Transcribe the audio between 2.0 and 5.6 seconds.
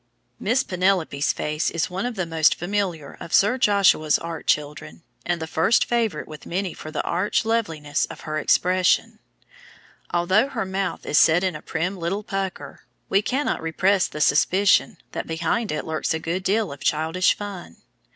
of the most familiar of Sir Joshua's art children, and the